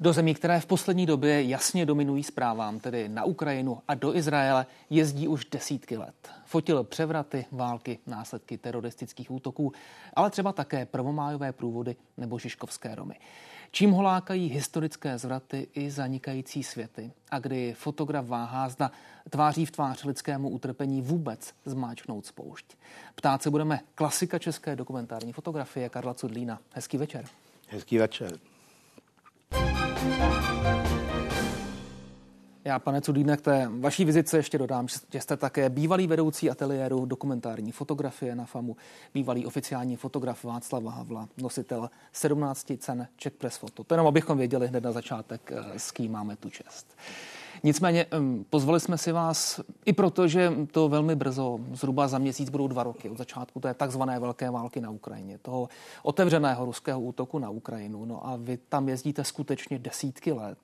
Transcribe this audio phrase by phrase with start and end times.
[0.00, 4.66] Do zemí, které v poslední době jasně dominují zprávám, tedy na Ukrajinu a do Izraele,
[4.90, 6.14] jezdí už desítky let.
[6.44, 9.72] Fotil převraty, války, následky teroristických útoků,
[10.14, 13.14] ale třeba také prvomájové průvody nebo Žižkovské Romy.
[13.70, 18.90] Čím ho lákají historické zvraty i zanikající světy a kdy fotograf váhá zda
[19.30, 22.76] tváří v tvář lidskému utrpení vůbec zmáčknout spoušť.
[23.14, 26.58] Ptát se budeme klasika české dokumentární fotografie Karla Cudlína.
[26.72, 27.24] Hezký večer.
[27.68, 28.38] Hezký večer.
[32.68, 37.04] Já, pane Cudíne, k té vaší vizice ještě dodám, že jste také bývalý vedoucí ateliéru
[37.04, 38.76] dokumentární fotografie na FAMu,
[39.14, 43.84] bývalý oficiální fotograf Václava Havla, nositel 17 cen Czech Press Photo.
[43.84, 46.96] To jenom abychom věděli hned na začátek, eh, s kým máme tu čest.
[47.62, 48.06] Nicméně
[48.50, 52.82] pozvali jsme si vás i proto, že to velmi brzo, zhruba za měsíc budou dva
[52.82, 55.68] roky od začátku té takzvané velké války na Ukrajině, toho
[56.02, 58.04] otevřeného ruského útoku na Ukrajinu.
[58.04, 60.58] No a vy tam jezdíte skutečně desítky let.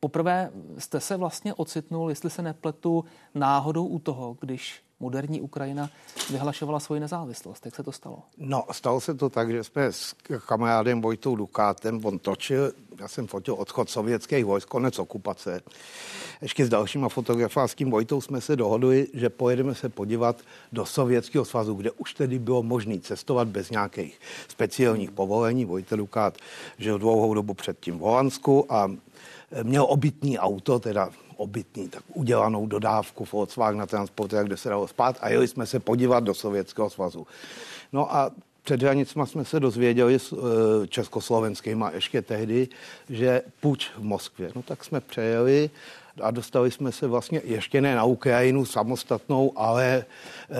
[0.00, 3.04] Poprvé jste se vlastně ocitnul, jestli se nepletu,
[3.34, 5.90] náhodou u toho, když moderní Ukrajina
[6.30, 7.64] vyhlašovala svoji nezávislost.
[7.64, 8.18] Jak se to stalo?
[8.38, 10.14] No, stalo se to tak, že jsme s
[10.46, 15.60] kamarádem Vojtou Dukátem, on točil, já jsem fotil odchod sovětských vojsk, konec okupace.
[16.42, 20.36] Ještě s dalšíma fotografama, s tím Vojtou jsme se dohodli, že pojedeme se podívat
[20.72, 25.64] do Sovětského svazu, kde už tedy bylo možné cestovat bez nějakých speciálních povolení.
[25.64, 26.38] Vojta Dukát
[26.78, 28.90] žil dlouhou dobu předtím v Holandsku a
[29.62, 31.10] měl obytný auto, teda
[31.40, 35.80] obytný, tak udělanou dodávku Volkswagen na transporter, kde se dalo spát a jeli jsme se
[35.80, 37.26] podívat do Sovětského svazu.
[37.92, 38.30] No a
[38.62, 40.36] před hranicma jsme se dozvěděli s e,
[40.86, 42.68] československými ještě tehdy,
[43.08, 44.52] že puč v Moskvě.
[44.54, 45.70] No tak jsme přejeli
[46.22, 50.04] a dostali jsme se vlastně ještě ne na Ukrajinu samostatnou, ale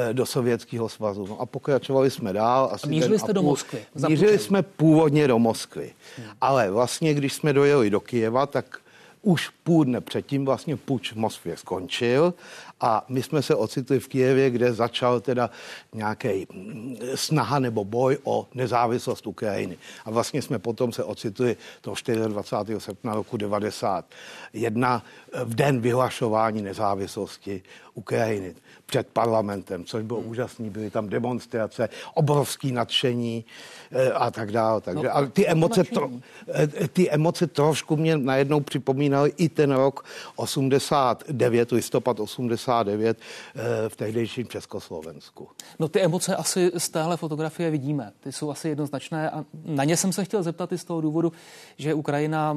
[0.09, 1.27] e, do Sovětského svazu.
[1.27, 2.71] No a pokračovali jsme dál.
[2.73, 3.85] Asi a mířili jste do Moskvy?
[4.09, 5.93] Mířili jsme původně do Moskvy.
[6.17, 6.27] Hmm.
[6.41, 8.81] Ale vlastně, když jsme dojeli do Kijeva, tak
[9.23, 12.35] už půl dne předtím vlastně puč v Moskvě skončil
[12.81, 15.51] a my jsme se ocitli v Kijevě, kde začal teda
[15.95, 19.79] nějaký mm, snaha nebo boj o nezávislost Ukrajiny.
[20.05, 22.81] A vlastně jsme potom se ocitli toho 24.
[22.81, 25.05] srpna roku 91
[25.45, 27.63] v den vyhlašování nezávislosti
[27.95, 28.55] Ukrajiny
[28.91, 30.31] před parlamentem, což bylo hmm.
[30.31, 30.71] úžasné.
[30.71, 33.45] Byly tam demonstrace, obrovské nadšení
[33.91, 34.81] e, a tak dále.
[34.81, 36.11] Takže, no, a ty emoce, tro,
[36.55, 40.05] e, ty emoce trošku mě najednou připomínaly i ten rok
[40.37, 45.49] 89, listopad 89 e, v tehdejším Československu.
[45.79, 48.13] No ty emoce asi z téhle fotografie vidíme.
[48.21, 51.33] Ty jsou asi jednoznačné a na ně jsem se chtěl zeptat i z toho důvodu,
[51.79, 52.57] že Ukrajina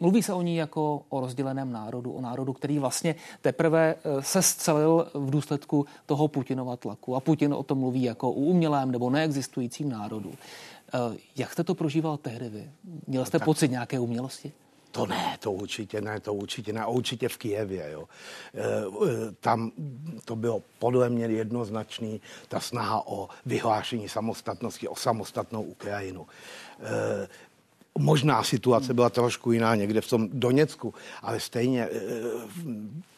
[0.00, 4.42] Mluví se o ní jako o rozděleném národu, o národu, který vlastně teprve eh, se
[4.42, 7.16] scelil v důsledku toho Putinova tlaku.
[7.16, 10.32] A Putin o tom mluví jako o umělém nebo neexistujícím národu.
[10.94, 12.70] Eh, jak jste to prožíval tehdy vy?
[13.06, 14.52] Měl jste no pocit nějaké umělosti?
[14.90, 17.90] To ne, to určitě ne, to určitě ne, určitě v Kijevě.
[17.92, 18.08] Jo.
[18.54, 19.72] E, tam
[20.24, 26.26] to bylo podle mě jednoznačný, ta snaha o vyhlášení samostatnosti, o samostatnou Ukrajinu.
[26.80, 27.28] E,
[27.98, 31.98] Možná situace byla trošku jiná někde v tom Doněcku, ale stejně eh,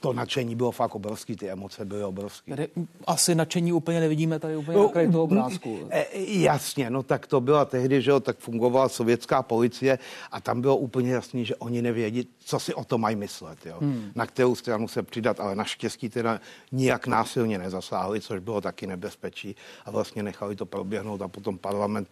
[0.01, 2.57] to nadšení bylo fakt obrovský, ty emoce byly obrovské.
[2.57, 2.69] Tady
[3.07, 5.79] asi nadšení úplně nevidíme tady úplně no, na toho obrázku.
[5.91, 9.99] Eh, jasně, no tak to byla tehdy, že jo, tak fungovala sovětská policie
[10.33, 13.77] a tam bylo úplně jasný, že oni nevědí, co si o to mají myslet, jo.
[13.81, 14.13] Hmm.
[14.15, 16.41] Na kterou stranu se přidat, ale naštěstí teda
[16.73, 22.09] nijak násilně nezasáhli, což bylo taky nebezpečí a vlastně nechali to proběhnout a potom parlament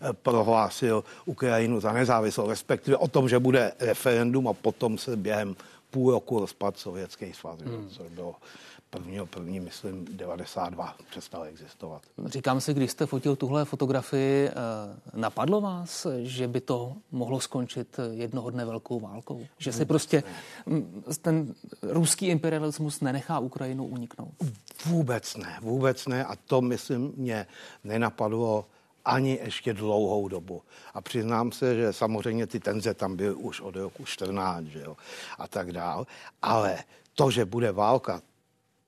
[0.00, 5.16] eh, prohlásil Ukrajinu za nezávislou nezávislou, respektive o tom, že bude referendum a potom se
[5.16, 5.56] během
[5.90, 7.88] půl roku rozpad Sovětský svaz, hmm.
[7.88, 8.34] což bylo
[8.90, 12.02] prvního, první, myslím, 92 přestal existovat.
[12.24, 14.52] Říkám si, když jste fotil tuhle fotografii, eh,
[15.14, 19.46] napadlo vás, že by to mohlo skončit jednoho dne velkou válkou?
[19.58, 20.22] Že si prostě
[21.22, 24.34] ten ruský imperialismus nenechá Ukrajinu uniknout?
[24.86, 27.46] Vůbec ne, vůbec ne a to, myslím, mě
[27.84, 28.66] nenapadlo
[29.04, 30.62] ani ještě dlouhou dobu.
[30.94, 34.96] A přiznám se, že samozřejmě ty tenze tam byly už od roku 14, že jo,
[35.38, 36.06] a tak dál.
[36.42, 36.78] Ale
[37.14, 38.22] to, že bude válka,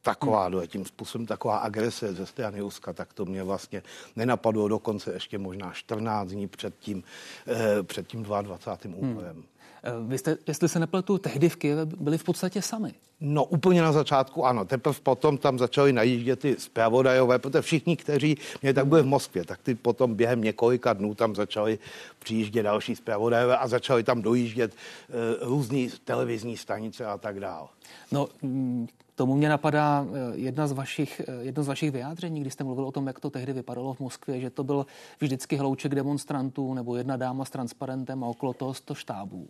[0.04, 0.66] taková, hmm.
[0.66, 3.82] tím způsobem taková agrese ze strany Ruska, tak to mě vlastně
[4.16, 7.02] nenapadlo dokonce ještě možná 14 dní před tím,
[7.46, 9.32] eh, před tím 22.
[9.32, 9.44] Hmm.
[9.86, 12.94] Eh, vy jste, jestli se nepletu, tehdy v Kyjevě byli v podstatě sami.
[13.20, 18.36] No úplně na začátku ano, teprve potom tam začali najíždět ty zpravodajové, protože všichni, kteří
[18.62, 21.78] mě tak byli v Moskvě, tak ty potom během několika dnů tam začali
[22.18, 27.68] přijíždět další zpravodajové a začali tam dojíždět uh, různý televizní stanice a tak dále.
[28.12, 32.50] No, mm, Tomu mě napadá eh, jedna z vašich, eh, jedno z vašich vyjádření, kdy
[32.50, 34.86] jste mluvil o tom, jak to tehdy vypadalo v Moskvě, že to byl
[35.20, 39.48] vždycky hlouček demonstrantů nebo jedna dáma s transparentem a okolo toho sto štábů.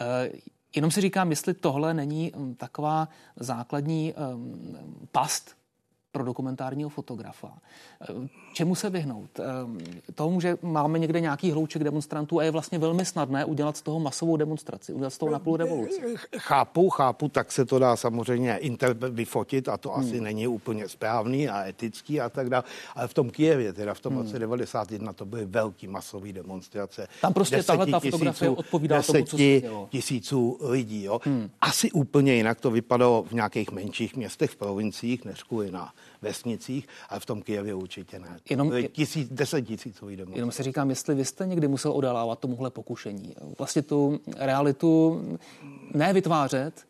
[0.00, 0.30] Eh,
[0.76, 4.76] jenom si říkám, jestli tohle není hm, taková základní hm,
[5.12, 5.58] past
[6.12, 7.52] pro dokumentárního fotografa.
[8.52, 9.40] Čemu se vyhnout?
[10.14, 14.00] Tomu, že máme někde nějaký hlouček demonstrantů a je vlastně velmi snadné udělat z toho
[14.00, 16.00] masovou demonstraci, udělat z toho na půl revoluci.
[16.36, 20.00] Chápu, chápu, tak se to dá samozřejmě inter vyfotit a to hmm.
[20.00, 22.64] asi není úplně správný a etický a tak dále.
[22.94, 24.22] Ale v tom Kijevě, teda v tom hmm.
[24.22, 27.08] roce 91, to byly velký masové demonstrace.
[27.20, 29.88] Tam prostě tahle ta fotografie odpovídá tomu, co se dělo.
[29.90, 31.04] tisíců lidí.
[31.04, 31.20] Jo.
[31.24, 31.50] Hmm.
[31.60, 36.88] Asi úplně jinak to vypadalo v nějakých menších městech v provinciích, než kvůli na vesnicích,
[37.08, 38.38] ale v tom Kijevě určitě ne.
[38.50, 40.38] Jenom, tisíc, deset tisícový demonstrace.
[40.38, 43.34] Jenom se říkám, jestli vy jste někdy musel odalávat tomuhle pokušení.
[43.58, 45.20] Vlastně tu realitu
[45.94, 46.87] ne vytvářet,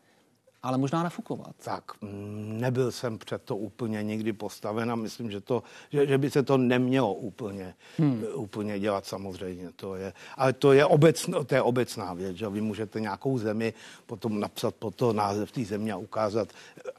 [0.63, 1.55] ale možná nafukovat.
[1.63, 6.31] Tak nebyl jsem před to úplně nikdy postaven a myslím, že, to, že, že by
[6.31, 8.23] se to nemělo úplně, hmm.
[8.33, 9.69] úplně dělat samozřejmě.
[9.75, 13.73] To je, ale to je, obecno, to je obecná věc, že vy můžete nějakou zemi
[14.05, 16.49] potom napsat po to název té země a ukázat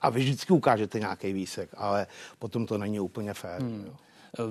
[0.00, 2.06] a vy vždycky ukážete nějaký výsek, ale
[2.38, 3.62] potom to není úplně fér.
[3.62, 3.84] Hmm.
[3.86, 3.92] Jo.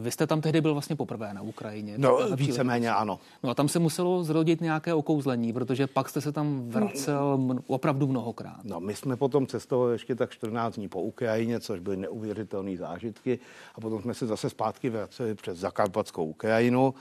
[0.02, 1.94] Vy jste tam tehdy byl vlastně poprvé na Ukrajině.
[1.98, 3.20] No, víceméně ano.
[3.44, 8.08] No a tam se muselo zrodit nějaké okouzlení, protože pak jste se tam vracel opravdu
[8.08, 8.60] mnohokrát.
[8.64, 13.40] No, my jsme potom cestovali ještě tak 14 dní po Ukrajině, což byly neuvěřitelné zážitky.
[13.76, 16.94] A potom jsme se zase zpátky vraceli přes Zakarpatskou Ukrajinu,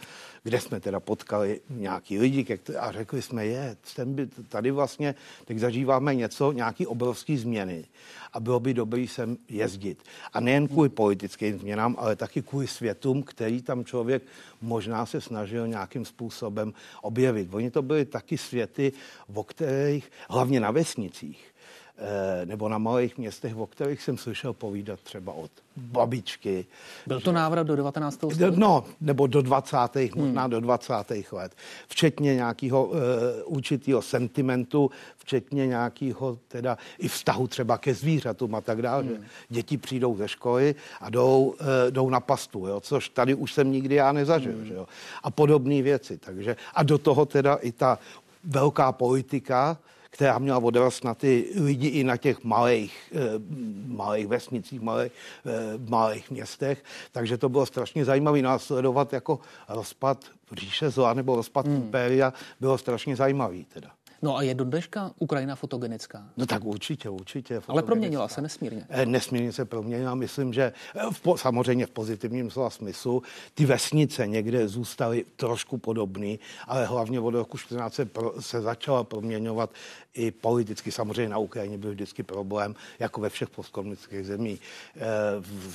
[0.42, 3.76] kde jsme teda potkali nějaký lidi a řekli jsme, je,
[4.48, 5.14] tady vlastně
[5.44, 7.84] teď zažíváme něco, nějaký obrovský změny
[8.32, 10.02] a bylo by dobrý sem jezdit.
[10.32, 14.22] A nejen kvůli politickým změnám, ale taky kvůli světům, který tam člověk
[14.60, 16.72] možná se snažil nějakým způsobem
[17.02, 17.54] objevit.
[17.54, 18.92] Oni to byly taky světy,
[19.34, 21.54] o kterých, hlavně na vesnicích,
[22.44, 26.66] nebo na malých městech, o kterých jsem slyšel povídat třeba od babičky.
[27.06, 28.14] Byl to návrat do 19.
[28.14, 28.60] století?
[28.60, 29.76] No, nebo do 20.
[29.76, 30.10] Hmm.
[30.16, 30.94] možná do 20.
[31.32, 31.52] let.
[31.88, 32.96] Včetně nějakého uh,
[33.44, 39.02] určitého sentimentu, včetně nějakého teda i vztahu třeba ke zvířatům a tak dále.
[39.02, 39.24] Hmm.
[39.48, 43.72] Děti přijdou ze školy a jdou, uh, jdou na pastu, jo, což tady už jsem
[43.72, 44.52] nikdy já nezažil.
[44.52, 44.66] Hmm.
[44.66, 44.86] Že jo.
[45.22, 46.18] A podobné věci.
[46.18, 47.98] Takže, a do toho teda i ta
[48.44, 49.78] velká politika,
[50.18, 53.38] která měla odraz na ty lidi i na těch malých, eh,
[53.86, 55.12] malých vesnicích, malých,
[55.46, 56.84] eh, malých městech.
[57.12, 59.38] Takže to bylo strašně zajímavé následovat jako
[59.68, 61.76] rozpad říše zla nebo rozpad hmm.
[61.76, 63.90] impéria bylo strašně zajímavý teda.
[64.22, 66.24] No a je do dneška Ukrajina fotogenická?
[66.36, 67.60] No tak určitě, určitě.
[67.68, 68.86] Ale proměnila se nesmírně.
[68.88, 73.22] Eh, nesmírně se proměnila, myslím, že eh, v, samozřejmě v pozitivním slova smyslu.
[73.54, 76.36] Ty vesnice někde zůstaly trošku podobné,
[76.66, 79.70] ale hlavně od roku 14 se, pro, se začala proměňovat
[80.14, 80.92] i politicky.
[80.92, 84.60] Samozřejmě na Ukrajině byl vždycky problém, jako ve všech postkomunistických zemích,
[84.96, 85.00] eh,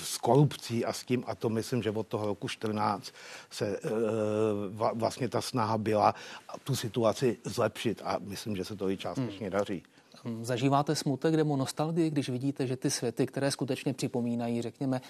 [0.03, 1.23] s korupcí a s tím.
[1.27, 3.13] A to myslím, že od toho roku 14
[3.49, 3.79] se
[4.93, 6.15] vlastně ta snaha byla
[6.63, 8.01] tu situaci zlepšit.
[8.05, 9.57] A myslím, že se to i částečně hmm.
[9.57, 9.83] daří.
[10.41, 15.01] Zažíváte smutek nebo nostalgii, když vidíte, že ty světy, které skutečně připomínají, řekněme,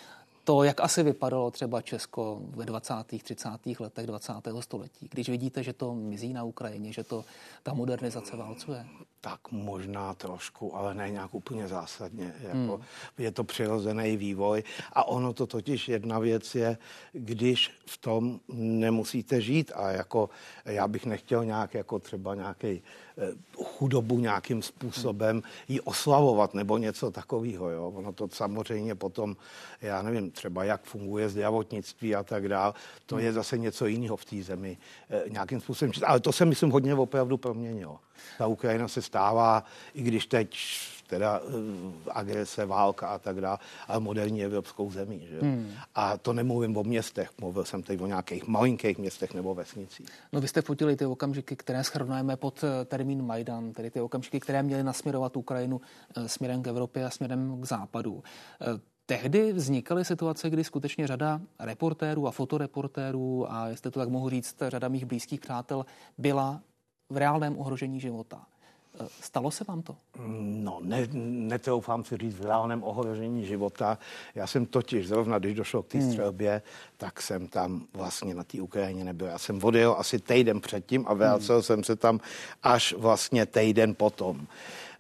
[0.44, 2.94] to, jak asi vypadalo třeba Česko ve 20.
[3.24, 3.50] 30.
[3.80, 4.34] letech 20.
[4.60, 7.26] století, když vidíte, že to mizí na Ukrajině, že to
[7.64, 8.86] ta modernizace válcuje?
[9.24, 12.34] Tak možná trošku, ale ne nějak úplně zásadně.
[12.40, 12.84] Jako hmm.
[13.18, 16.78] Je to přirozený vývoj a ono to totiž jedna věc je,
[17.12, 20.30] když v tom nemusíte žít a jako
[20.66, 22.84] já bych nechtěl nějak jako třeba nějaký eh,
[23.64, 27.70] chudobu nějakým způsobem ji oslavovat nebo něco takového.
[27.70, 27.94] Jo?
[27.96, 29.36] Ono to samozřejmě potom,
[29.82, 32.74] já nevím, třeba jak funguje zdravotnictví a tak dále,
[33.06, 34.78] to je zase něco jiného v té zemi
[35.10, 35.92] eh, nějakým způsobem.
[36.06, 38.00] Ale to se myslím hodně opravdu proměnilo.
[38.38, 40.58] Ta Ukrajina se stává, i když teď
[41.08, 45.28] teda eh, agrese, válka a tak dále, ale moderní evropskou zemí.
[45.30, 45.40] Že?
[45.42, 45.72] Hmm.
[45.96, 50.08] A to nemluvím o městech, mluvil jsem teď o nějakých malinkých městech nebo vesnicích.
[50.34, 54.40] No vy jste fotili ty okamžiky, které schrnujeme pod eh, termín Majdan, tedy ty okamžiky,
[54.40, 55.82] které měly nasměrovat Ukrajinu
[56.28, 58.24] směrem k Evropě a směrem k západu.
[59.06, 64.56] Tehdy vznikaly situace, kdy skutečně řada reportérů a fotoreportérů a jestli to tak mohu říct,
[64.68, 65.86] řada mých blízkých přátel
[66.18, 66.62] byla
[67.10, 68.46] v reálném ohrožení života.
[69.00, 69.96] E, stalo se vám to?
[70.40, 73.98] No, ne, netroufám si říct v reálném ohrožení života.
[74.36, 76.12] Já jsem totiž zrovna, když došlo k té hmm.
[76.12, 76.62] střelbě, hmm.
[76.98, 79.28] tak jsem tam vlastně na té Ukrajině nebyl.
[79.28, 81.64] Já jsem odjel asi týden předtím a vracel hmm.
[81.64, 82.20] jsem se tam
[82.64, 84.48] až vlastně týden potom.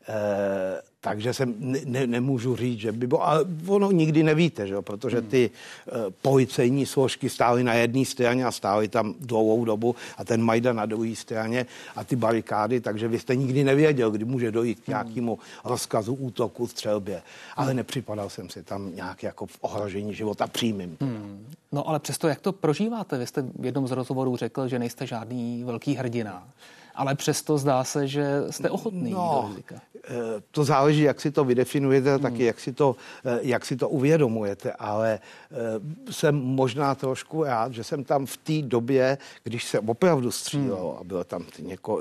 [0.07, 4.81] E, takže jsem ne, ne, nemůžu říct, že by bylo, ale ono nikdy nevíte, že?
[4.81, 10.23] protože ty uh, policejní složky stály na jedné straně a stály tam dlouhou dobu a
[10.23, 14.51] ten Majda na druhé straně a ty barikády, takže vy jste nikdy nevěděl, kdy může
[14.51, 17.21] dojít k nějakému rozkazu, útoku, střelbě.
[17.55, 20.97] Ale nepřipadal jsem si tam nějak jako v ohrožení života přímým.
[21.01, 21.47] Hmm.
[21.71, 23.17] No ale přesto, jak to prožíváte?
[23.17, 26.47] Vy jste v jednom z rozhovorů řekl, že nejste žádný velký hrdina
[26.95, 29.75] ale přesto zdá se, že jste ochotný no, do rizika.
[30.07, 32.19] Eh, to záleží, jak si to vydefinujete, hmm.
[32.19, 32.95] taky jak si to,
[33.25, 38.37] eh, jak si to uvědomujete, ale eh, jsem možná trošku rád, že jsem tam v
[38.37, 40.99] té době, když se opravdu střílelo hmm.
[40.99, 41.99] a bylo tam něko,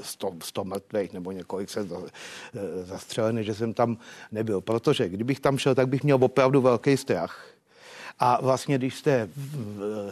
[0.00, 1.88] 100, 100 mrtvých nebo několik se
[2.84, 3.96] zastřelených, že jsem tam
[4.32, 7.57] nebyl, protože kdybych tam šel, tak bych měl opravdu velký strach
[8.20, 9.28] a vlastně, když jste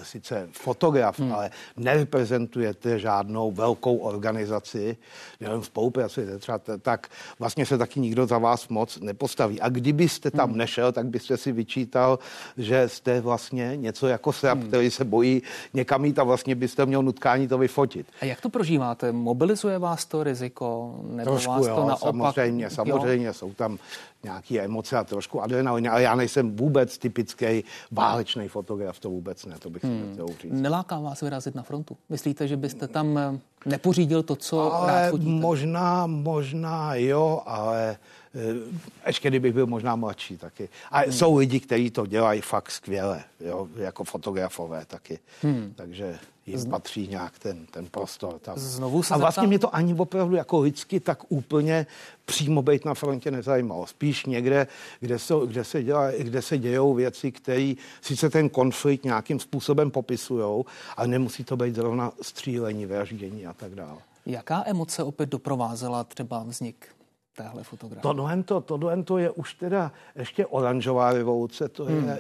[0.03, 1.33] sice fotograf, hmm.
[1.33, 4.97] ale nereprezentujete žádnou velkou organizaci,
[5.41, 7.09] jenom spolupracujete třeba, tak
[7.39, 9.61] vlastně se taky nikdo za vás moc nepostaví.
[9.61, 10.59] A kdybyste tam hmm.
[10.59, 12.19] nešel, tak byste si vyčítal,
[12.57, 14.69] že jste vlastně něco jako srap, hmm.
[14.69, 15.43] který se bojí
[15.75, 18.07] někam jít a vlastně byste měl nutkání to vyfotit.
[18.21, 19.13] A jak to prožíváte?
[19.13, 21.01] Mobilizuje vás to riziko?
[21.03, 21.99] Nebo Trošku, vás to jo, naopak?
[21.99, 23.33] Samozřejmě, samozřejmě jo?
[23.33, 23.79] jsou tam
[24.27, 29.57] nějaké emoce a trošku adrenaliny, ale já nejsem vůbec typický válečný fotograf, to vůbec ne,
[29.59, 30.17] to bych hmm.
[30.17, 30.61] si říct.
[30.61, 31.97] Neláká vás vyrazit na frontu?
[32.09, 35.31] Myslíte, že byste tam eh, nepořídil to, co ale rád fotíte?
[35.31, 37.97] možná, možná jo, ale
[38.35, 40.69] eh, ještě kdybych byl možná mladší taky.
[40.91, 41.13] A hmm.
[41.13, 45.19] jsou lidi, kteří to dělají fakt skvěle, jo, jako fotografové taky.
[45.43, 45.73] Hmm.
[45.77, 46.67] Takže jim Z...
[46.67, 48.39] patří nějak ten, ten prostor.
[48.39, 48.59] Tam.
[48.59, 49.49] Znovu se a vlastně zeptám...
[49.49, 51.87] mě to ani opravdu jako lidsky tak úplně
[52.25, 53.87] přímo být na frontě nezajímalo.
[53.87, 54.67] Spíš někde,
[55.01, 59.91] kde se, kde se, dělá, kde se dějou věci, které sice ten konflikt nějakým způsobem
[59.91, 60.65] popisují,
[60.97, 63.99] ale nemusí to být zrovna střílení, vraždění a tak dále.
[64.27, 66.89] Jaká emoce opět doprovázela třeba vznik
[67.37, 68.03] téhle fotografie?
[68.03, 72.09] Tohle to, tohle to je už teda ještě oranžová revoluce, to hmm.
[72.09, 72.19] je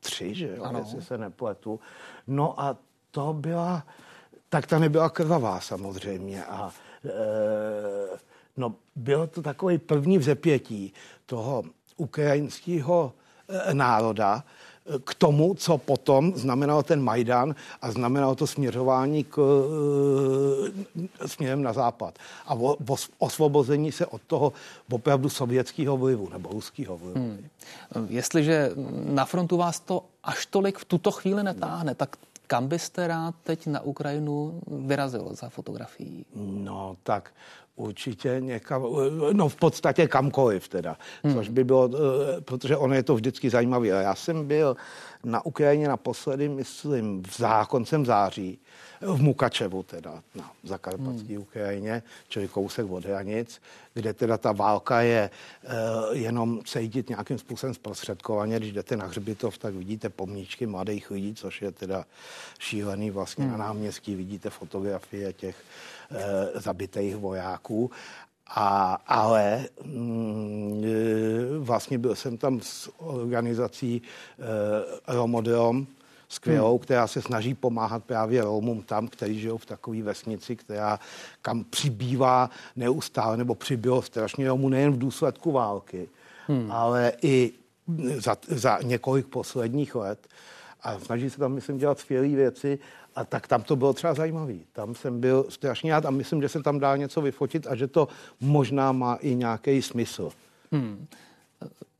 [0.00, 0.78] 2003, že jo, ano.
[0.78, 1.80] jestli se nepletu.
[2.26, 2.76] No a
[3.10, 3.86] to byla,
[4.48, 6.72] tak ta nebyla krvavá samozřejmě a
[7.04, 8.18] e,
[8.56, 10.92] no bylo to takový první vzepětí
[11.26, 11.62] toho
[11.96, 13.12] ukrajinského
[13.48, 14.44] e, národa,
[15.04, 19.38] k tomu, co potom znamenal ten Majdan a znamenalo to směřování k,
[21.24, 22.18] e, směrem na západ.
[22.46, 24.52] A o, o, osvobození se od toho
[24.90, 27.20] opravdu sovětského vlivu nebo ruského vlivu.
[27.20, 27.48] Hmm.
[28.08, 28.70] Jestliže
[29.04, 32.16] na frontu vás to až tolik v tuto chvíli netáhne, tak
[32.46, 36.26] kam byste rád teď na Ukrajinu vyrazil za fotografií?
[36.34, 37.30] No tak
[37.80, 38.82] určitě někam,
[39.32, 41.34] no v podstatě kamkoliv teda, hmm.
[41.34, 43.88] což by bylo, eh, protože ono je to vždycky zajímavé.
[43.88, 44.76] Já jsem byl
[45.24, 48.58] na Ukrajině naposledy, myslím, v zá, koncem září,
[49.00, 51.42] v Mukačevu teda, na zakarpatské hmm.
[51.42, 53.62] Ukrajině, čili kousek od hranic,
[53.94, 58.56] kde teda ta válka je uh, jenom cítit nějakým způsobem zprostředkovaně.
[58.56, 62.04] Když jdete na hřbitov, tak vidíte pomníčky mladých lidí, což je teda
[62.58, 63.52] šílený vlastně hmm.
[63.52, 65.56] na náměstí, vidíte fotografie těch
[66.10, 66.18] uh,
[66.60, 67.90] zabitých vojáků
[68.54, 74.02] a, ale mm, e, vlastně byl jsem tam s organizací
[75.08, 75.86] e, Romodrom,
[76.30, 76.78] skvělou, hmm.
[76.78, 81.00] která se snaží pomáhat právě Romům tam, kteří žijou v takové vesnici, která
[81.42, 86.08] kam přibývá neustále, nebo přibylo strašně Romů nejen v důsledku války,
[86.46, 86.72] hmm.
[86.72, 87.52] ale i
[88.16, 90.28] za, za několik posledních let.
[90.82, 92.78] A snaží se tam, myslím, dělat skvělé věci.
[93.16, 94.54] A tak tam to bylo třeba zajímavé.
[94.72, 97.86] Tam jsem byl strašně rád a myslím, že se tam dá něco vyfotit a že
[97.86, 98.08] to
[98.40, 100.30] možná má i nějaký smysl.
[100.72, 101.06] Hmm.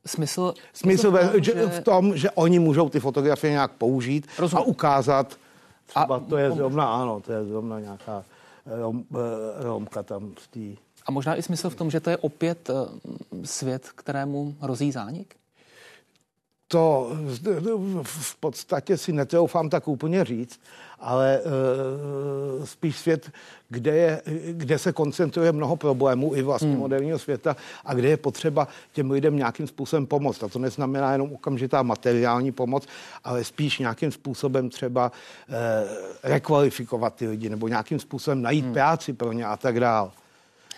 [0.05, 1.67] Smysl, smysl v, tom, že...
[1.67, 4.59] v tom, že oni můžou ty fotografie nějak použít Rozum.
[4.59, 5.37] a ukázat.
[5.85, 8.23] Třeba a, to je zrovna, ano, to je zrovna nějaká
[8.65, 10.81] rom, eh, romka tam z té.
[11.05, 12.73] A možná i smysl v tom, že to je opět eh,
[13.43, 15.35] svět, kterému hrozí zánik?
[16.71, 17.11] To
[18.03, 20.59] v podstatě si netroufám tak úplně říct,
[20.99, 23.31] ale uh, spíš svět,
[23.69, 26.79] kde, je, kde se koncentruje mnoho problémů i vlastně hmm.
[26.79, 30.43] moderního světa a kde je potřeba těm lidem nějakým způsobem pomoct.
[30.43, 32.87] A to neznamená jenom okamžitá materiální pomoc,
[33.23, 35.55] ale spíš nějakým způsobem třeba uh,
[36.23, 38.73] rekvalifikovat ty lidi nebo nějakým způsobem najít hmm.
[38.73, 40.11] práci pro ně a tak dále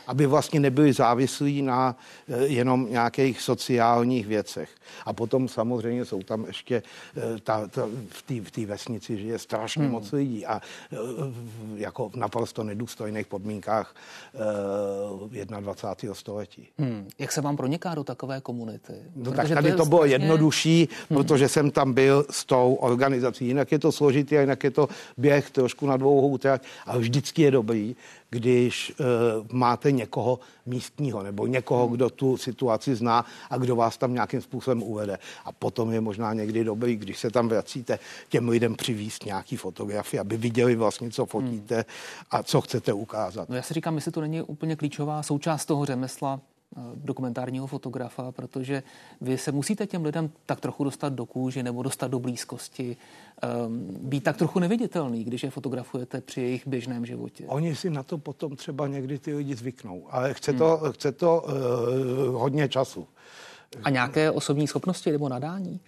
[0.08, 1.96] aby vlastně nebyli závislí na
[2.28, 4.70] eh, jenom nějakých sociálních věcech.
[5.06, 6.84] A potom samozřejmě jsou tam ještě
[7.18, 9.92] eh, ta, ta, v té v vesnici, že je strašně hmm.
[9.92, 10.62] moc lidí a
[10.94, 10.98] eh,
[11.76, 13.96] jako v naprosto nedůstojných podmínkách
[15.60, 16.16] 21.
[16.16, 16.68] století.
[16.80, 17.08] Hmm.
[17.20, 18.94] Jak se vám proniká do takové komunity?
[19.16, 20.14] No tak tady to, to bylo strašně...
[20.14, 21.18] jednodušší, hmm.
[21.18, 23.46] protože jsem tam byl s tou organizací.
[23.46, 27.52] Jinak je to složitý, jinak je to běh trošku na dvou trať, ale vždycky je
[27.52, 27.96] dobrý,
[28.34, 29.06] když uh,
[29.52, 34.84] máte někoho místního nebo někoho, kdo tu situaci zná a kdo vás tam nějakým způsobem
[34.84, 35.20] uvede.
[35.46, 38.00] A potom je možná někdy dobrý, když se tam vracíte,
[38.30, 41.84] těm lidem přivíst nějaký fotografie, aby viděli vlastně, co fotíte hmm.
[42.32, 43.50] a co chcete ukázat.
[43.50, 46.40] No já si říkám, jestli to není úplně klíčová součást toho řemesla,
[46.96, 48.84] dokumentárního fotografa, protože
[49.22, 52.98] vy se musíte těm lidem tak trochu dostat do kůže nebo dostat do blízkosti,
[53.68, 57.46] um, být tak trochu neviditelný, když je fotografujete při jejich běžném životě.
[57.48, 60.92] Oni si na to potom třeba někdy ty lidi zvyknou, ale chce to, hmm.
[60.92, 63.08] chce to uh, hodně času.
[63.84, 65.80] A nějaké osobní schopnosti nebo nadání?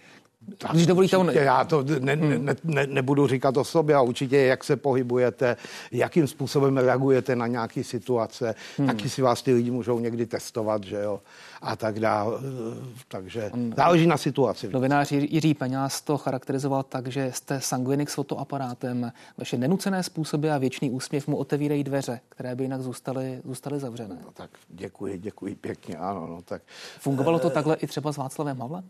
[0.58, 1.30] Tak Když dovolíte, on...
[1.30, 2.44] Já to ne, hmm.
[2.44, 5.56] ne, ne, nebudu říkat o sobě, a určitě jak se pohybujete,
[5.92, 8.86] jakým způsobem reagujete na nějaké situace, hmm.
[8.86, 11.20] taky si vás ty lidi můžou někdy testovat, že jo,
[11.62, 12.38] a tak dále.
[13.08, 14.68] Takže záleží na situaci.
[14.72, 20.58] Novinář Jiří Peňáz to charakterizoval tak, že jste sangvinik s fotoaparátem, vaše nenucené způsoby a
[20.58, 24.18] věčný úsměv mu otevírají dveře, které by jinak zůstaly, zůstaly zavřené.
[24.24, 26.26] No, tak děkuji, děkuji pěkně, ano.
[26.26, 26.62] No, tak,
[26.98, 27.50] Fungovalo to e...
[27.50, 28.84] takhle i třeba s Václavem Havlem?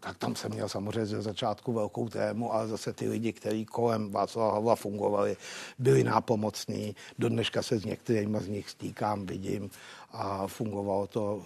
[0.00, 4.10] Tak tam jsem měl samozřejmě ze začátku velkou tému, ale zase ty lidi, kteří kolem
[4.10, 5.36] Václava Havla fungovali,
[5.78, 6.96] byli nápomocní.
[7.18, 9.70] Do dneška se s některými z nich stýkám, vidím
[10.14, 11.42] a fungovalo to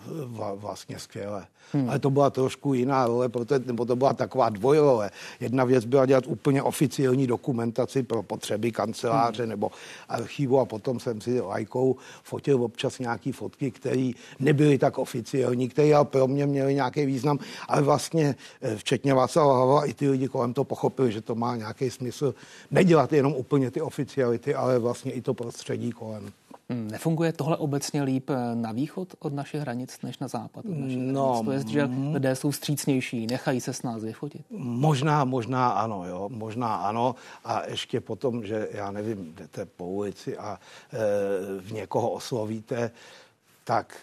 [0.55, 1.47] vlastně skvěle.
[1.73, 1.89] Hmm.
[1.91, 5.11] Ale to byla trošku jiná role, protože, nebo to byla taková dvojrole.
[5.41, 9.51] Jedna věc byla dělat úplně oficiální dokumentaci pro potřeby kanceláře hmm.
[9.51, 9.71] nebo
[10.09, 15.95] archivu a potom jsem si lajkou fotil občas nějaký fotky, které nebyly tak oficiální, které
[15.95, 20.29] ale pro mě měly nějaký význam, ale vlastně eh, včetně Václava Havla i ty lidi
[20.29, 22.35] kolem to pochopili, že to má nějaký smysl
[22.71, 26.33] nedělat jenom úplně ty oficiality, ale vlastně i to prostředí kolem.
[26.71, 30.79] Hmm, nefunguje tohle obecně líp eh, na východ od našich hranic než na západ od
[30.79, 31.45] našich no, hranic?
[31.45, 34.47] To je, že lidé jsou střícnější, nechají se s nás vyfotit?
[34.51, 37.15] Možná, možná ano, jo, možná ano.
[37.45, 40.61] A ještě potom, že já nevím, jdete po ulici a
[40.93, 40.99] e,
[41.61, 42.91] v někoho oslovíte,
[43.65, 43.97] tak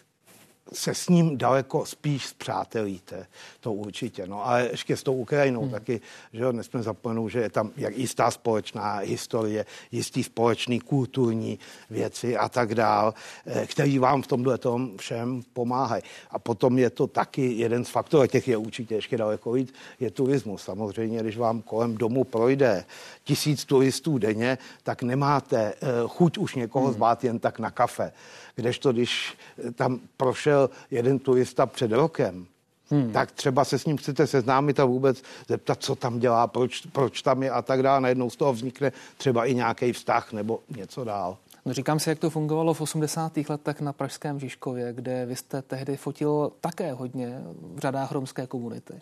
[0.73, 3.27] se s ním daleko spíš zpřátelíte,
[3.59, 4.27] to určitě.
[4.27, 5.71] No ale ještě s tou Ukrajinou hmm.
[5.71, 6.01] taky,
[6.33, 12.37] že jo, nesmíme zapomenout, že je tam jak jistá společná historie, jistý společný kulturní věci
[12.37, 13.13] a tak dál,
[13.45, 16.03] eh, který vám v tomhle tom všem pomáhají.
[16.31, 20.11] A potom je to taky jeden z faktorů, těch je určitě ještě daleko víc, je
[20.11, 20.63] turismus.
[20.63, 22.85] Samozřejmě, když vám kolem domu projde
[23.23, 26.93] tisíc turistů denně, tak nemáte eh, chuť už někoho hmm.
[26.93, 28.11] zvát jen tak na kafe.
[28.55, 29.37] Kdežto, když
[29.75, 30.54] tam prošel
[30.91, 32.47] jeden turista před rokem,
[32.89, 33.11] Hmm.
[33.11, 37.21] tak třeba se s ním chcete seznámit a vůbec zeptat, co tam dělá, proč, proč
[37.21, 38.01] tam je a tak dále.
[38.01, 41.37] Najednou z toho vznikne třeba i nějaký vztah nebo něco dál.
[41.67, 43.37] No říkám si, jak to fungovalo v 80.
[43.49, 47.41] letech na Pražském Žižkově, kde vy jste tehdy fotil také hodně
[47.75, 48.93] v řadách romské komunity.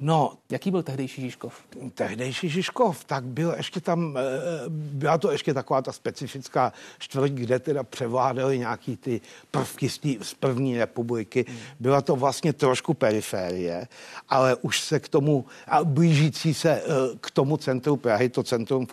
[0.00, 1.54] No, Jaký byl tehdejší Žižkov?
[1.94, 4.20] Tehdejší Žižkov, tak byl ještě tam, eh,
[4.68, 9.20] byla to ještě taková ta specifická čtvrť, kde teda převládaly nějaký ty
[9.50, 9.88] prvky
[10.22, 11.44] z první republiky.
[11.80, 13.88] Byla to vlastně trošku periférie,
[14.28, 16.84] ale už se k tomu, a blížící se eh,
[17.20, 18.86] k tomu centru Prahy, to centrum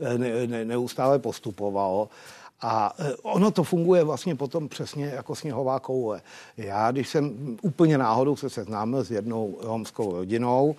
[0.00, 2.08] eh, ne, ne, neustále postupovalo.
[2.60, 6.22] A e, ono to funguje vlastně potom přesně jako sněhová koule.
[6.56, 10.76] Já, když jsem úplně náhodou se seznámil s jednou romskou rodinou,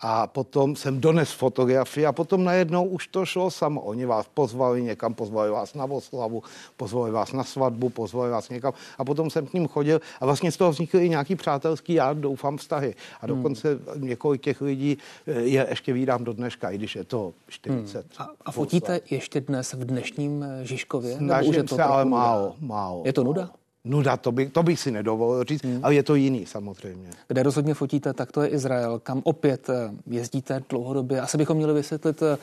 [0.00, 3.80] a potom jsem dones fotografii a potom najednou už to šlo samo.
[3.80, 6.42] Oni vás pozvali někam, pozvali vás na oslavu,
[6.76, 10.52] pozvali vás na svatbu, pozvali vás někam a potom jsem k ním chodil a vlastně
[10.52, 12.94] z toho vznikly i nějaký přátelský, já doufám, vztahy.
[13.20, 13.36] A hmm.
[13.36, 14.04] dokonce hmm.
[14.04, 17.96] několik těch lidí eh, je ještě vídám do dneška, i když je to 40.
[17.96, 18.28] Hmm.
[18.28, 21.16] A, a fotíte ještě dnes v dnešním eh, Žižkově?
[21.16, 23.02] Snažím se, ale málo, málo.
[23.04, 23.50] Je to nuda?
[23.84, 25.80] Nuda, to, by, to bych si nedovolil říct, hmm.
[25.82, 27.10] ale je to jiný samozřejmě.
[27.28, 31.20] Kde rozhodně fotíte, tak to je Izrael, kam opět eh, jezdíte dlouhodobě.
[31.20, 32.38] Asi bychom měli vysvětlit, eh,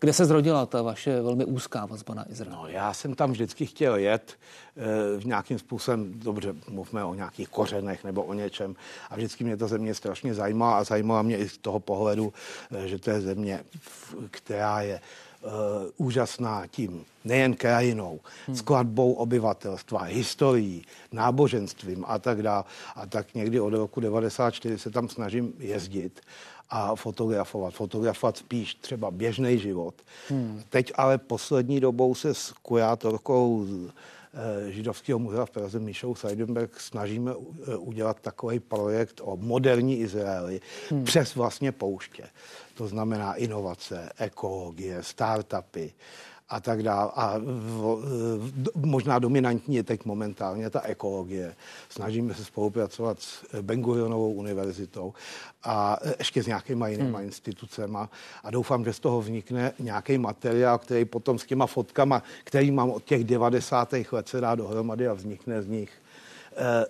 [0.00, 2.58] kde se zrodila ta vaše velmi úzká vazba na Izrael.
[2.62, 4.34] No, já jsem tam vždycky chtěl jet
[4.76, 8.76] e, v nějakým způsobem, dobře, mluvme o nějakých kořenech nebo o něčem.
[9.10, 12.32] A vždycky mě ta země strašně zajímala a zajímala mě i z toho pohledu,
[12.84, 13.64] e, že to je země,
[14.30, 15.00] která je
[15.96, 18.56] úžasná tím, nejen krajinou, hmm.
[18.56, 22.64] skladbou obyvatelstva, historií, náboženstvím a tak dále.
[22.94, 26.20] A tak někdy od roku 94 se tam snažím jezdit
[26.70, 27.74] a fotografovat.
[27.74, 29.94] Fotografovat spíš třeba běžný život.
[30.28, 30.62] Hmm.
[30.70, 33.92] Teď ale poslední dobou se s kurátorkou eh,
[34.68, 41.04] Židovského muzea v Praze Míšou Seidenberg snažíme eh, udělat takový projekt o moderní Izraeli hmm.
[41.04, 42.24] přes vlastně pouště
[42.76, 45.92] to znamená inovace, ekologie, startupy.
[46.48, 47.10] A tak dále.
[47.14, 47.34] A
[48.74, 51.54] možná dominantní je teď momentálně ta ekologie.
[51.88, 55.14] Snažíme se spolupracovat s Ben Gurionovou univerzitou
[55.64, 57.26] a ještě s nějakýma jinýma hmm.
[57.26, 57.98] institucemi
[58.44, 62.90] a doufám, že z toho vznikne nějaký materiál, který potom s těma fotkama, který mám
[62.90, 63.94] od těch 90.
[64.12, 65.90] let se dá dohromady a vznikne z nich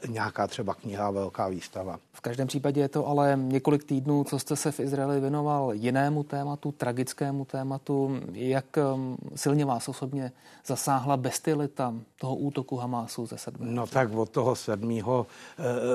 [0.09, 1.99] nějaká třeba kniha, velká výstava.
[2.13, 6.23] V každém případě je to ale několik týdnů, co jste se v Izraeli věnoval jinému
[6.23, 8.21] tématu, tragickému tématu.
[8.33, 8.79] Jak
[9.35, 10.33] silně vás osobně
[10.67, 13.75] zasáhla bestilita toho útoku Hamásu ze 7.
[13.75, 14.91] No tak od toho 7.
[14.91, 15.03] E,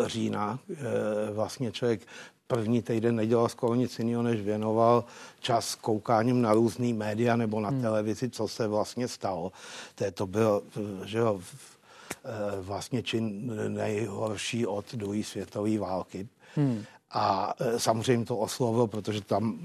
[0.06, 2.02] října e, vlastně člověk
[2.48, 5.04] první týden nedělal skoro nic jiného, než věnoval
[5.40, 7.82] čas koukáním na různý média nebo na hmm.
[7.82, 9.52] televizi, co se vlastně stalo.
[9.96, 10.62] To, to bylo,
[11.06, 11.81] že jo, Eh,
[12.62, 16.28] vlastně čin nejhorší od druhé světové války.
[16.56, 16.84] Hmm.
[17.14, 19.60] A eh, samozřejmě to oslovil, protože tam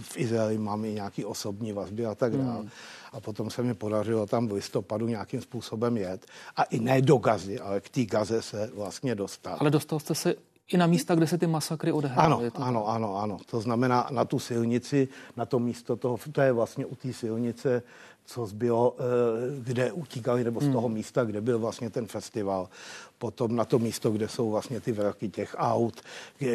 [0.00, 2.58] v Izraeli máme nějaký osobní vazby a tak dále.
[2.58, 2.70] Hmm.
[3.12, 6.26] A potom se mi podařilo tam v listopadu nějakým způsobem jet.
[6.56, 9.56] A i ne do Gazy, ale k té Gaze se vlastně dostal.
[9.60, 10.34] Ale dostal jste se
[10.68, 12.50] i na místa, kde se ty masakry odehrály.
[12.54, 13.38] Ano, ano, ano, ano.
[13.50, 17.82] To znamená na tu silnici, na to místo toho, to je vlastně u té silnice
[18.26, 19.02] co zbylo, eh,
[19.62, 20.94] kde utíkali, nebo z toho hmm.
[20.94, 22.68] místa, kde byl vlastně ten festival.
[23.18, 26.00] Potom na to místo, kde jsou vlastně ty vrky těch aut,
[26.42, 26.46] eh,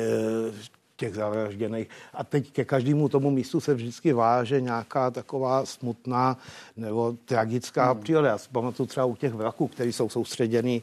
[1.01, 1.89] těch zavražděných.
[2.13, 6.37] A teď ke každému tomu místu se vždycky váže nějaká taková smutná
[6.77, 8.01] nebo tragická hmm.
[8.01, 8.29] příroda.
[8.29, 10.81] Já si pamatuju třeba u těch vraků, které jsou soustředěny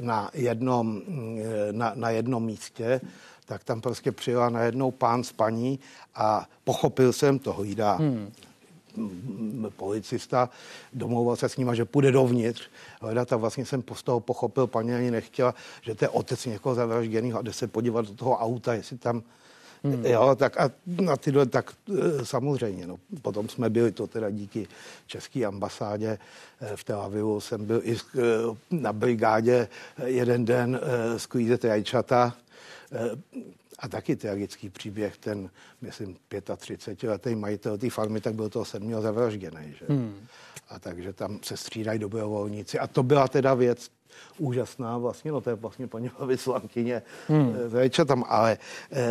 [0.00, 1.02] na jednom,
[1.72, 3.00] na, na jednom místě,
[3.44, 5.78] tak tam prostě přijela najednou pán s paní
[6.14, 8.32] a pochopil jsem, toho jídá hmm
[9.76, 10.50] policista,
[10.92, 12.62] domlouval se s nima, že půjde dovnitř
[13.00, 16.74] hledat a vlastně jsem z toho pochopil, paní ani nechtěla, že to je otec někoho
[16.74, 19.22] zavražděného a jde se podívat do toho auta, jestli tam
[19.84, 20.06] Hmm.
[20.06, 22.86] Jo, tak a na tyhle, tak e, samozřejmě.
[22.86, 22.96] No.
[23.22, 24.66] Potom jsme byli to teda díky
[25.06, 26.18] české ambasádě
[26.60, 27.40] e, v Tel Avivu.
[27.40, 27.98] Jsem byl i e,
[28.70, 29.68] na brigádě
[30.04, 30.80] jeden den
[31.16, 32.34] sklízet jajčata
[33.78, 39.74] a taky tragický příběh, ten, myslím, 35-letý majitel té farmy, tak byl toho sedmého zavražděný.
[39.78, 39.86] Že?
[39.88, 40.14] Hmm.
[40.68, 42.78] A takže tam se střídají dobrovolníci.
[42.78, 43.90] A to byla teda věc
[44.38, 47.56] úžasná vlastně, no to je vlastně paní vyslankyně hmm.
[47.68, 48.58] Vejče tam, ale
[48.92, 49.08] e,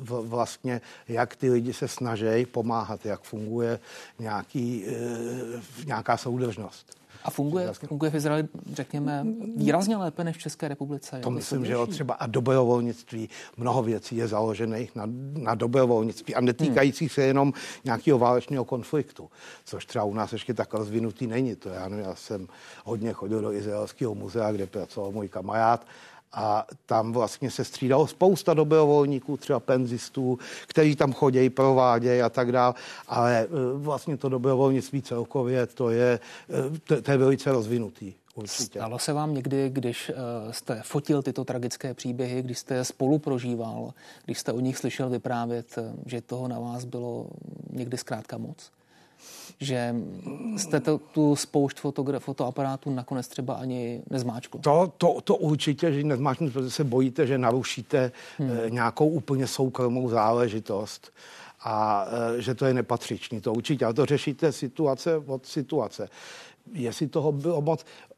[0.00, 3.78] vlastně jak ty lidi se snaží pomáhat, jak funguje
[4.18, 7.01] nějaký, e, nějaká soudržnost.
[7.24, 11.20] A funguje, funguje v Izraeli, řekněme, výrazně lépe než v České republice?
[11.22, 16.40] To myslím, že jo, třeba a dobrovolnictví, mnoho věcí je založených na, na dobrovolnictví a
[16.40, 17.14] netýkajících hmm.
[17.14, 17.52] se jenom
[17.84, 19.30] nějakého válečného konfliktu,
[19.64, 21.56] což třeba u nás ještě tak rozvinutý není.
[21.56, 22.48] To já, já jsem
[22.84, 25.86] hodně chodil do Izraelského muzea, kde pracoval můj kamarád
[26.32, 32.52] a tam vlastně se střídalo spousta dobrovolníků, třeba penzistů, kteří tam chodí, provádějí a tak
[32.52, 32.74] dále,
[33.08, 38.14] ale e, vlastně to dobrovolnictví celkově, to je, e, to, to je velice rozvinutý.
[38.34, 38.78] Určitě.
[38.78, 40.14] Stalo se vám někdy, když e,
[40.52, 43.92] jste fotil tyto tragické příběhy, když jste je spolu prožíval,
[44.24, 47.26] když jste o nich slyšel vyprávět, že toho na vás bylo
[47.70, 48.70] někdy zkrátka moc?
[49.60, 49.94] Že
[50.56, 54.58] jste to, tu spoušť fotogra- fotoaparátu nakonec třeba ani nezmáčkl.
[54.58, 58.50] To, to, to určitě, že nezmáčkl, protože se bojíte, že narušíte hmm.
[58.50, 61.12] e, nějakou úplně soukromou záležitost
[61.64, 63.40] a e, že to je nepatřičný.
[63.40, 66.08] To určitě, ale to řešíte situace od situace.
[66.72, 68.11] Jestli toho bylo moc, Eh,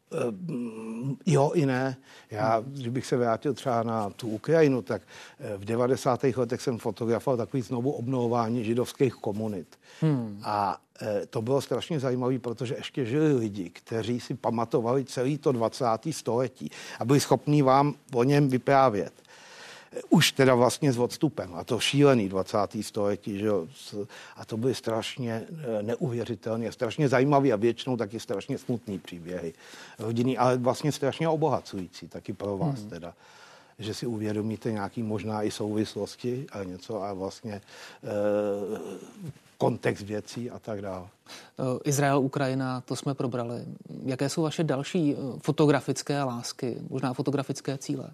[1.26, 1.96] jo i ne.
[2.30, 5.02] Já, když bych se vrátil třeba na tu Ukrajinu, tak
[5.40, 6.24] eh, v 90.
[6.36, 9.78] letech jsem fotografoval takový znovu obnovování židovských komunit.
[10.00, 10.40] Hmm.
[10.44, 15.52] A eh, to bylo strašně zajímavé, protože ještě žili lidi, kteří si pamatovali celý to
[15.52, 15.86] 20.
[16.10, 19.23] století a byli schopní vám o něm vyprávět
[20.10, 21.54] už teda vlastně s odstupem.
[21.54, 22.58] A to šílený 20.
[22.80, 23.66] století, že jo.
[24.36, 29.54] A to byly strašně eh, neuvěřitelné, strašně zajímavé a většinou taky strašně smutný příběhy
[29.98, 32.90] rodiny, ale vlastně strašně obohacující taky pro vás hmm.
[32.90, 33.14] teda
[33.78, 37.60] že si uvědomíte nějaký možná i souvislosti a něco a vlastně e,
[39.58, 41.06] kontext věcí a tak dále.
[41.58, 43.64] Eh, Izrael, Ukrajina, to jsme probrali.
[44.04, 48.10] Jaké jsou vaše další fotografické lásky, možná fotografické cíle?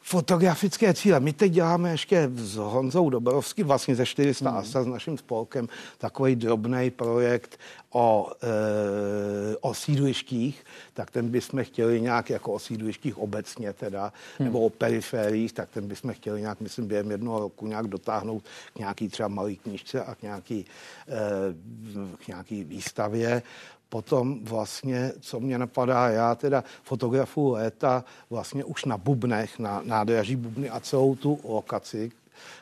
[0.00, 1.20] Fotografické cíle.
[1.20, 4.58] My teď děláme ještě s Honzou Doborovským, vlastně ze 400 hmm.
[4.58, 5.68] ASA s naším spolkem,
[5.98, 7.58] takový drobný projekt
[7.92, 14.46] o, e, o sídlištích, tak ten bychom chtěli nějak jako o sídlištích obecně teda, hmm.
[14.46, 18.44] nebo o perifériích, tak ten bychom chtěli nějak, myslím, během jednoho roku nějak dotáhnout
[18.74, 20.66] k nějaký třeba malý knížce a k nějaký,
[21.08, 23.42] e, k nějaký výstavě
[23.88, 30.36] potom vlastně, co mě napadá, já teda fotografuju léta vlastně už na bubnech, na nádraží
[30.36, 32.12] bubny a celou tu lokaci,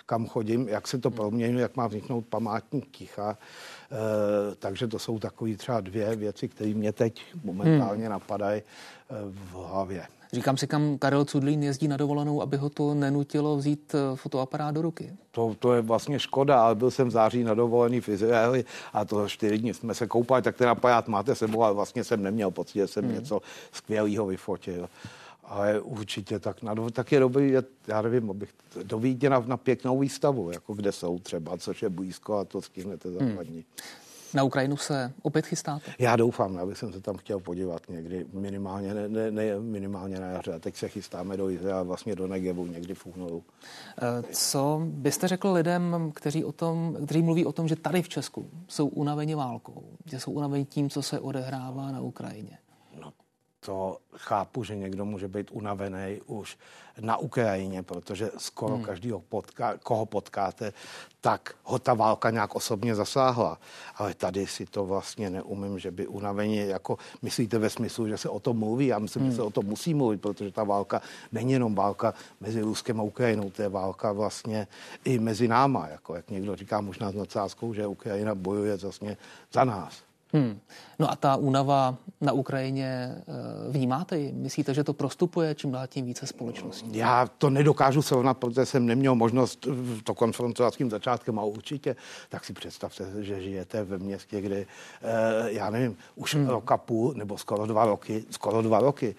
[0.07, 3.39] kam chodím, jak se to proměňuje, jak má vzniknout památník ticha.
[3.91, 8.13] E, takže to jsou takové třeba dvě věci, které mě teď momentálně hmm.
[8.13, 8.65] napadají e,
[9.31, 10.07] v hlavě.
[10.35, 14.75] Říkám si, kam Karel Cudlín jezdí na dovolenou, aby ho to nenutilo vzít eh, fotoaparát
[14.75, 15.13] do ruky.
[15.31, 19.05] To, to je vlastně škoda, ale byl jsem v září na dovolený v Izraeli a
[19.05, 22.51] to čtyři dny jsme se koupali, tak ten aparát máte sebou, ale vlastně jsem neměl
[22.51, 23.15] pocit, že jsem hmm.
[23.15, 23.41] něco
[23.73, 24.89] skvělého vyfotil.
[25.47, 27.53] Ale určitě tak, na, tak je dobrý,
[27.89, 28.51] já nevím, abych
[28.83, 33.11] do na, na pěknou výstavu, jako kde jsou třeba, což je blízko a to stihnete
[33.11, 33.55] základní.
[33.55, 33.65] Hmm.
[34.35, 35.93] Na Ukrajinu se opět chystáte?
[35.99, 40.27] Já doufám, abych jsem se tam chtěl podívat někdy minimálně, ne, ne, ne minimálně na
[40.27, 40.53] jaře.
[40.53, 43.43] A teď se chystáme do Izraela, vlastně do Negevu někdy v únoru.
[43.99, 48.09] Eh, co byste řekl lidem, kteří, o tom, kteří mluví o tom, že tady v
[48.09, 52.59] Česku jsou unaveni válkou, že jsou unaveni tím, co se odehrává na Ukrajině?
[53.65, 56.59] To chápu, že někdo může být unavený už
[57.01, 58.85] na Ukrajině, protože skoro hmm.
[58.85, 60.73] každýho, potká, koho potkáte,
[61.21, 63.59] tak ho ta válka nějak osobně zasáhla.
[63.97, 68.29] Ale tady si to vlastně neumím, že by unavení, jako myslíte ve smyslu, že se
[68.29, 68.87] o tom mluví.
[68.87, 69.31] Já myslím, hmm.
[69.31, 73.03] že se o tom musí mluvit, protože ta válka není jenom válka mezi Ruskem a
[73.03, 74.67] Ukrajinou, to je válka vlastně
[75.05, 79.17] i mezi náma, jako jak někdo říká možná s nadsázkou, že Ukrajina bojuje vlastně
[79.53, 80.14] za nás.
[80.35, 80.61] Hmm.
[80.99, 83.23] No a ta únava na Ukrajině eh,
[83.71, 84.33] vnímáte ji?
[84.33, 86.89] Myslíte, že to prostupuje čím dál tím více společností?
[86.93, 89.67] Já to nedokážu srovnat, protože jsem neměl možnost
[90.05, 91.97] to konfrontovat s tím začátkem, a určitě,
[92.29, 94.67] tak si představte, že žijete ve městě, kde, eh,
[95.47, 96.49] já nevím, už hmm.
[96.49, 99.15] rok a půl, nebo skoro dva roky, skoro dva roky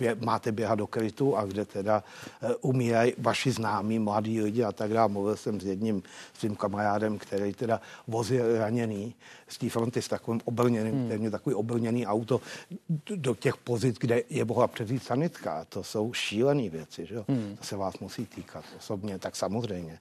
[0.00, 2.02] eh, máte běhat do krytu a kde teda
[2.60, 5.08] umírají vaši známí, mladí lidi a tak dále.
[5.12, 6.02] Mluvil jsem s jedním
[6.38, 9.14] svým kamarádem, který teda vozil raněný
[9.48, 11.08] z té fronty takovým obrněným, hmm.
[11.08, 12.40] téměř takový obrněný auto
[13.16, 15.64] do těch pozic, kde je mohla převzít sanitka.
[15.64, 17.24] To jsou šílené věci, že jo?
[17.28, 17.56] Hmm.
[17.56, 19.98] To se vás musí týkat osobně, tak samozřejmě.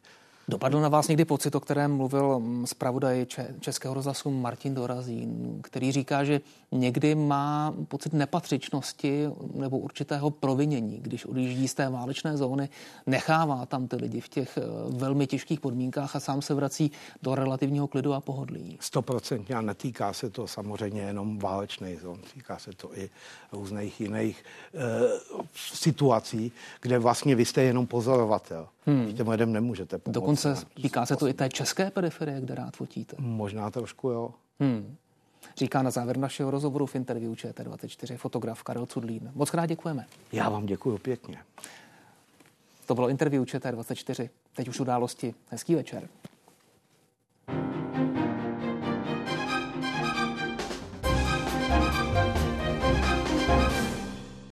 [0.49, 3.25] Dopadl na vás někdy pocit, o kterém mluvil mm, zpravodaj
[3.59, 11.25] Českého rozhlasu Martin Dorazín, který říká, že někdy má pocit nepatřičnosti nebo určitého provinění, když
[11.25, 12.69] odjíždí z té válečné zóny,
[13.07, 16.91] nechává tam ty lidi v těch eh, velmi těžkých podmínkách a sám se vrací
[17.23, 18.77] do relativního klidu a pohodlí.
[18.81, 23.09] Stoprocentně a netýká se to samozřejmě jenom válečné zón, týká se to i
[23.51, 24.79] různých jiných e,
[25.55, 28.67] situací, kde vlastně vy jste jenom pozorovatel.
[28.85, 29.13] Hmm.
[29.13, 30.15] Těm lidem nemůžete pomoct.
[30.43, 33.15] Dokonce týká se to i té české periferie, kde rád fotíte.
[33.19, 34.33] Možná trošku, jo.
[34.59, 34.95] Hmm.
[35.57, 39.31] Říká na závěr našeho rozhovoru v interview ČT24 fotograf Karel Cudlín.
[39.35, 40.05] Moc krát děkujeme.
[40.31, 41.37] Já vám děkuji pěkně.
[42.85, 44.29] To bylo interview ČT24.
[44.55, 45.35] Teď už události.
[45.49, 46.09] Hezký večer.